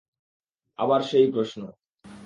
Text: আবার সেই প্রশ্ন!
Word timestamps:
আবার 0.79 1.01
সেই 1.01 1.27
প্রশ্ন! 1.31 1.61